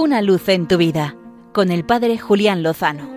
Una 0.00 0.22
luz 0.22 0.48
en 0.48 0.68
tu 0.68 0.76
vida 0.76 1.16
con 1.52 1.72
el 1.72 1.84
Padre 1.84 2.18
Julián 2.18 2.62
Lozano. 2.62 3.10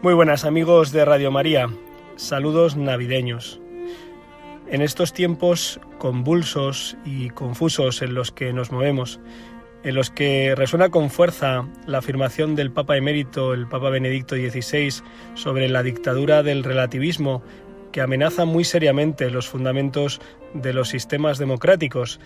Muy 0.00 0.14
buenas 0.14 0.44
amigos 0.44 0.92
de 0.92 1.04
Radio 1.04 1.32
María, 1.32 1.66
saludos 2.14 2.76
navideños. 2.76 3.60
En 4.68 4.80
estos 4.80 5.12
tiempos 5.12 5.80
convulsos 5.98 6.96
y 7.04 7.30
confusos 7.30 8.00
en 8.02 8.14
los 8.14 8.30
que 8.30 8.52
nos 8.52 8.70
movemos, 8.70 9.18
en 9.82 9.96
los 9.96 10.10
que 10.10 10.54
resuena 10.54 10.90
con 10.90 11.10
fuerza 11.10 11.66
la 11.84 11.98
afirmación 11.98 12.54
del 12.54 12.70
Papa 12.70 12.96
emérito, 12.96 13.54
el 13.54 13.66
Papa 13.66 13.90
Benedicto 13.90 14.36
XVI, 14.36 15.02
sobre 15.34 15.68
la 15.68 15.82
dictadura 15.82 16.44
del 16.44 16.62
relativismo 16.62 17.42
que 17.90 18.02
amenaza 18.02 18.44
muy 18.44 18.62
seriamente 18.62 19.30
los 19.30 19.48
fundamentos 19.48 20.20
de 20.54 20.72
los 20.72 20.90
sistemas 20.90 21.38
democráticos, 21.38 22.20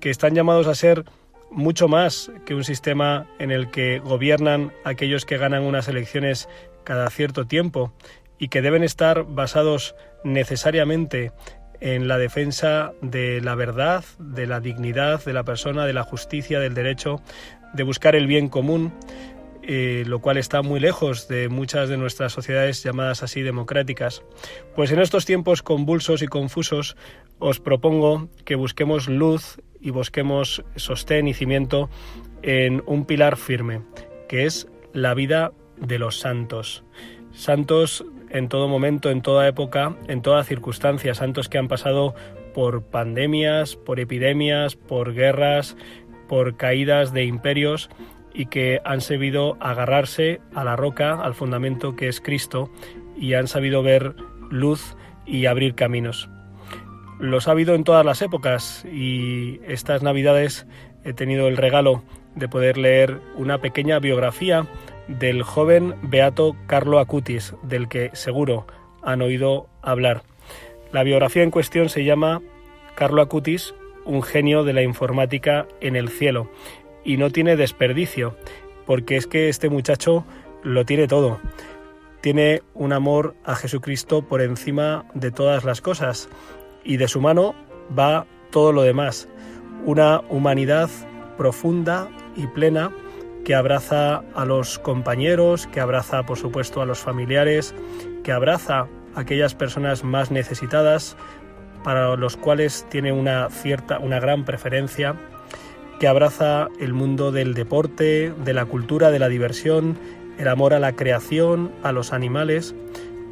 que 0.00 0.10
están 0.10 0.34
llamados 0.34 0.66
a 0.66 0.74
ser 0.74 1.04
mucho 1.50 1.88
más 1.88 2.30
que 2.46 2.54
un 2.54 2.64
sistema 2.64 3.26
en 3.38 3.50
el 3.50 3.70
que 3.70 3.98
gobiernan 3.98 4.72
aquellos 4.84 5.24
que 5.24 5.38
ganan 5.38 5.62
unas 5.62 5.88
elecciones 5.88 6.48
cada 6.84 7.10
cierto 7.10 7.46
tiempo 7.46 7.92
y 8.38 8.48
que 8.48 8.62
deben 8.62 8.82
estar 8.82 9.24
basados 9.24 9.94
necesariamente 10.24 11.32
en 11.80 12.08
la 12.08 12.18
defensa 12.18 12.92
de 13.00 13.40
la 13.40 13.54
verdad, 13.54 14.04
de 14.18 14.46
la 14.46 14.60
dignidad 14.60 15.24
de 15.24 15.32
la 15.32 15.44
persona, 15.44 15.86
de 15.86 15.92
la 15.92 16.02
justicia, 16.02 16.60
del 16.60 16.74
derecho, 16.74 17.20
de 17.72 17.82
buscar 17.82 18.14
el 18.14 18.26
bien 18.26 18.48
común, 18.48 18.92
eh, 19.62 20.04
lo 20.06 20.20
cual 20.20 20.36
está 20.36 20.62
muy 20.62 20.80
lejos 20.80 21.28
de 21.28 21.48
muchas 21.48 21.88
de 21.88 21.96
nuestras 21.96 22.32
sociedades 22.32 22.82
llamadas 22.82 23.22
así 23.22 23.42
democráticas. 23.42 24.22
Pues 24.74 24.90
en 24.92 25.00
estos 25.00 25.26
tiempos 25.26 25.62
convulsos 25.62 26.22
y 26.22 26.26
confusos 26.26 26.96
os 27.38 27.60
propongo 27.60 28.28
que 28.44 28.54
busquemos 28.54 29.08
luz 29.08 29.60
y 29.80 29.90
busquemos 29.90 30.64
sostén 30.76 31.28
y 31.28 31.34
cimiento 31.34 31.90
en 32.42 32.82
un 32.86 33.04
pilar 33.04 33.36
firme, 33.36 33.82
que 34.28 34.44
es 34.46 34.66
la 34.92 35.14
vida 35.14 35.52
de 35.76 35.98
los 35.98 36.18
santos. 36.18 36.84
Santos 37.32 38.04
en 38.30 38.48
todo 38.48 38.68
momento, 38.68 39.10
en 39.10 39.22
toda 39.22 39.48
época, 39.48 39.96
en 40.08 40.22
toda 40.22 40.44
circunstancia, 40.44 41.14
santos 41.14 41.48
que 41.48 41.58
han 41.58 41.68
pasado 41.68 42.14
por 42.54 42.82
pandemias, 42.82 43.76
por 43.76 44.00
epidemias, 44.00 44.76
por 44.76 45.14
guerras, 45.14 45.76
por 46.28 46.56
caídas 46.56 47.12
de 47.12 47.24
imperios 47.24 47.90
y 48.34 48.46
que 48.46 48.80
han 48.84 49.00
sabido 49.00 49.56
agarrarse 49.60 50.40
a 50.54 50.64
la 50.64 50.76
roca, 50.76 51.14
al 51.14 51.34
fundamento 51.34 51.96
que 51.96 52.08
es 52.08 52.20
Cristo, 52.20 52.70
y 53.16 53.34
han 53.34 53.48
sabido 53.48 53.82
ver 53.82 54.14
luz 54.50 54.96
y 55.26 55.46
abrir 55.46 55.74
caminos. 55.74 56.28
Los 57.18 57.48
ha 57.48 57.50
habido 57.52 57.74
en 57.74 57.84
todas 57.84 58.04
las 58.04 58.22
épocas 58.22 58.84
y 58.90 59.60
estas 59.66 60.02
navidades 60.02 60.66
he 61.04 61.12
tenido 61.12 61.48
el 61.48 61.56
regalo 61.56 62.02
de 62.34 62.48
poder 62.48 62.78
leer 62.78 63.20
una 63.36 63.58
pequeña 63.58 63.98
biografía 63.98 64.66
del 65.08 65.42
joven 65.42 65.94
beato 66.02 66.56
Carlo 66.66 66.98
Acutis, 66.98 67.54
del 67.62 67.88
que 67.88 68.10
seguro 68.14 68.66
han 69.02 69.22
oído 69.22 69.68
hablar. 69.82 70.22
La 70.92 71.02
biografía 71.02 71.42
en 71.42 71.50
cuestión 71.50 71.88
se 71.88 72.04
llama 72.04 72.40
Carlo 72.94 73.22
Acutis, 73.22 73.74
un 74.04 74.22
genio 74.22 74.64
de 74.64 74.72
la 74.72 74.82
informática 74.82 75.66
en 75.80 75.96
el 75.96 76.08
cielo, 76.08 76.50
y 77.04 77.16
no 77.16 77.30
tiene 77.30 77.56
desperdicio, 77.56 78.36
porque 78.86 79.16
es 79.16 79.26
que 79.26 79.48
este 79.48 79.68
muchacho 79.68 80.24
lo 80.62 80.84
tiene 80.84 81.06
todo. 81.06 81.40
Tiene 82.20 82.62
un 82.74 82.92
amor 82.92 83.34
a 83.44 83.54
Jesucristo 83.54 84.22
por 84.22 84.42
encima 84.42 85.06
de 85.14 85.30
todas 85.30 85.64
las 85.64 85.80
cosas, 85.80 86.28
y 86.84 86.96
de 86.96 87.08
su 87.08 87.20
mano 87.20 87.54
va 87.98 88.26
todo 88.50 88.72
lo 88.72 88.82
demás. 88.82 89.28
Una 89.84 90.20
humanidad 90.28 90.90
profunda 91.36 92.08
y 92.36 92.46
plena 92.46 92.90
que 93.44 93.54
abraza 93.54 94.22
a 94.34 94.44
los 94.44 94.78
compañeros, 94.78 95.66
que 95.66 95.80
abraza 95.80 96.24
por 96.24 96.36
supuesto 96.36 96.82
a 96.82 96.86
los 96.86 96.98
familiares, 96.98 97.74
que 98.22 98.32
abraza 98.32 98.80
a 99.14 99.20
aquellas 99.20 99.54
personas 99.54 100.04
más 100.04 100.30
necesitadas, 100.30 101.16
para 101.82 102.16
los 102.16 102.36
cuales 102.36 102.86
tiene 102.90 103.12
una 103.12 103.48
cierta, 103.48 103.98
una 103.98 104.20
gran 104.20 104.44
preferencia, 104.44 105.16
que 106.00 106.08
abraza 106.08 106.68
el 106.80 106.94
mundo 106.94 107.30
del 107.30 107.52
deporte, 107.52 108.32
de 108.32 108.54
la 108.54 108.64
cultura, 108.64 109.10
de 109.10 109.18
la 109.18 109.28
diversión, 109.28 109.98
el 110.38 110.48
amor 110.48 110.72
a 110.72 110.78
la 110.78 110.96
creación, 110.96 111.70
a 111.82 111.92
los 111.92 112.14
animales, 112.14 112.74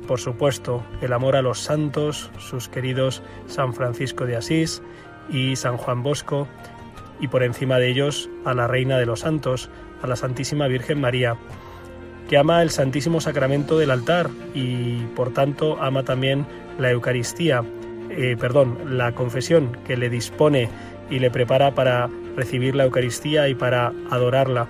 por 0.06 0.21
supuesto, 0.21 0.84
el 1.01 1.15
amor 1.15 1.34
a 1.34 1.41
los 1.41 1.61
santos, 1.61 2.31
sus 2.39 2.69
queridos 2.69 3.23
San 3.47 3.73
Francisco 3.73 4.27
de 4.27 4.37
Asís 4.37 4.83
y 5.31 5.56
San 5.56 5.79
Juan 5.79 6.03
Bosco, 6.03 6.47
y 7.21 7.29
por 7.29 7.43
encima 7.43 7.79
de 7.79 7.89
ellos 7.89 8.29
a 8.45 8.53
la 8.53 8.67
Reina 8.67 8.99
de 8.99 9.06
los 9.06 9.21
Santos, 9.21 9.71
a 10.03 10.06
la 10.06 10.17
Santísima 10.17 10.69
Virgen 10.69 11.00
María, 11.00 11.39
que 12.29 12.37
ama 12.37 12.61
el 12.61 12.69
Santísimo 12.69 13.23
Sacramento 13.23 13.79
del 13.79 13.91
altar 13.91 14.29
y 14.53 15.05
por 15.17 15.33
tanto 15.33 15.83
ama 15.83 16.03
también 16.03 16.47
la 16.79 16.91
Eucaristía, 16.91 17.65
eh, 18.11 18.37
perdón, 18.39 18.99
la 18.99 19.12
confesión 19.12 19.73
que 19.87 19.97
le 19.97 20.11
dispone 20.11 20.69
y 21.09 21.19
le 21.19 21.31
prepara 21.31 21.75
para 21.75 22.11
recibir 22.38 22.75
la 22.76 22.84
Eucaristía 22.84 23.49
y 23.49 23.56
para 23.56 23.93
adorarla, 24.10 24.69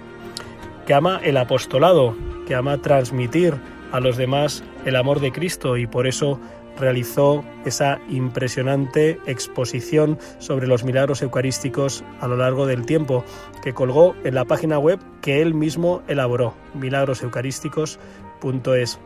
que 0.86 0.94
ama 0.94 1.20
el 1.22 1.36
apostolado, 1.36 2.16
que 2.46 2.54
ama 2.54 2.78
transmitir 2.78 3.56
a 3.92 4.00
los 4.00 4.16
demás 4.16 4.64
el 4.86 4.96
amor 4.96 5.20
de 5.20 5.32
Cristo 5.32 5.76
y 5.76 5.86
por 5.86 6.06
eso 6.06 6.40
realizó 6.78 7.44
esa 7.66 8.00
impresionante 8.08 9.18
exposición 9.26 10.18
sobre 10.38 10.66
los 10.66 10.82
milagros 10.82 11.20
eucarísticos 11.20 12.02
a 12.20 12.28
lo 12.28 12.38
largo 12.38 12.66
del 12.66 12.86
tiempo, 12.86 13.22
que 13.62 13.74
colgó 13.74 14.16
en 14.24 14.34
la 14.34 14.46
página 14.46 14.78
web 14.78 14.98
que 15.20 15.42
él 15.42 15.52
mismo 15.52 16.02
elaboró, 16.08 16.54
milagroseucarísticos.es, 16.74 18.98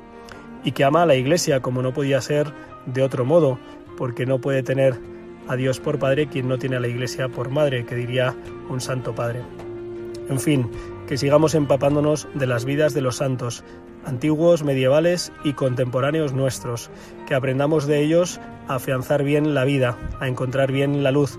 y 0.62 0.71
que 0.71 0.84
ama 0.84 1.03
a 1.03 1.06
la 1.06 1.17
Iglesia 1.17 1.59
como 1.61 1.83
no 1.83 1.93
podía 1.93 2.21
ser 2.21 2.53
de 2.87 3.03
otro 3.03 3.25
modo, 3.25 3.59
porque 3.97 4.25
no 4.25 4.41
puede 4.41 4.62
tener 4.62 5.00
a 5.49 5.57
Dios 5.57 5.81
por 5.81 5.99
Padre 5.99 6.27
quien 6.27 6.49
no 6.49 6.59
tiene 6.59 6.77
a 6.77 6.81
la 6.81 6.89
Iglesia 6.89 7.29
por 7.29 7.51
Madre, 7.51 7.85
que 7.85 7.95
diría 7.95 8.35
un 8.69 8.81
Santo 8.81 9.15
Padre. 9.15 9.41
En 10.29 10.39
fin, 10.39 10.71
que 11.07 11.19
sigamos 11.19 11.55
empapándonos 11.55 12.29
de 12.35 12.47
las 12.47 12.65
vidas 12.65 12.95
de 12.95 13.03
los 13.03 13.17
santos, 13.17 13.65
antiguos, 14.05 14.63
medievales 14.63 15.33
y 15.45 15.53
contemporáneos 15.53 16.33
nuestros, 16.33 16.91
que 17.27 17.35
aprendamos 17.35 17.87
de 17.87 18.03
ellos 18.03 18.41
a 18.69 18.77
afianzar 18.77 19.23
bien 19.23 19.55
la 19.55 19.65
vida, 19.65 19.97
a 20.21 20.29
encontrar 20.29 20.73
bien 20.73 21.03
la 21.03 21.11
luz, 21.11 21.39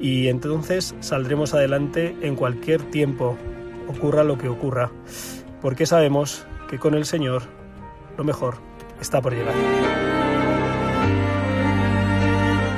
y 0.00 0.28
entonces 0.28 0.94
saldremos 1.00 1.54
adelante 1.54 2.16
en 2.20 2.36
cualquier 2.36 2.82
tiempo, 2.90 3.36
ocurra 3.88 4.24
lo 4.24 4.38
que 4.38 4.48
ocurra, 4.48 4.90
porque 5.60 5.86
sabemos 5.86 6.46
que 6.68 6.78
con 6.78 6.94
el 6.94 7.04
Señor 7.04 7.42
lo 8.16 8.24
mejor 8.24 8.56
está 9.00 9.20
por 9.20 9.34
llegar. 9.34 10.17